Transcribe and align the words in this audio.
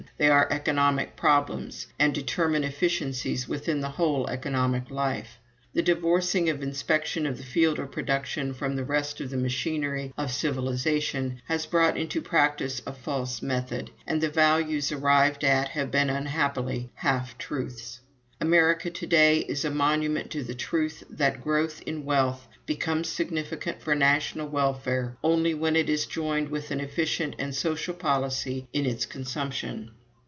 They 0.17 0.29
are 0.29 0.47
economic 0.51 1.15
problems, 1.15 1.87
and 1.99 2.13
determine 2.13 2.63
efficiencies 2.63 3.47
within 3.49 3.81
the 3.81 3.89
whole 3.89 4.27
economic 4.29 4.89
life. 4.91 5.39
The 5.73 5.81
divorcing 5.83 6.45
for 6.47 6.61
inspection 6.63 7.25
of 7.27 7.37
the 7.37 7.43
field 7.43 7.77
of 7.79 7.91
production 7.91 8.53
from 8.55 8.75
the 8.75 8.83
rest 8.83 9.19
of 9.21 9.29
the 9.31 9.37
machinery 9.37 10.11
of 10.19 10.31
civilization 10.31 11.41
has 11.47 11.65
brought 11.67 11.97
into 11.97 12.19
practice 12.21 12.81
a 12.85 12.93
false 12.93 13.41
method, 13.43 13.89
and 14.07 14.21
the 14.21 14.29
values 14.29 14.91
arrived 14.91 15.43
at 15.43 15.69
have 15.69 15.89
been 15.91 16.09
unhappily 16.11 16.91
half 16.95 17.35
truths. 17.39 17.99
America 18.39 18.89
to 18.91 19.05
day 19.07 19.39
is 19.41 19.63
a 19.65 19.69
monument 19.71 20.29
to 20.31 20.43
the 20.43 20.55
truth 20.55 21.03
that 21.11 21.43
growth 21.43 21.79
in 21.87 22.03
wealth 22.05 22.47
becomes 22.67 23.07
significant 23.09 23.81
for 23.81 23.93
national 23.95 24.47
welfare 24.47 25.15
only 25.23 25.53
when 25.55 25.75
it 25.75 25.89
is 25.89 26.05
joined 26.05 26.49
with 26.49 26.69
an 26.69 26.79
efficient 26.79 27.33
and 27.39 27.53
social 27.55 27.93
policy 27.95 28.67
in 28.71 28.85
its 28.85 29.05
consumption. 29.07 29.89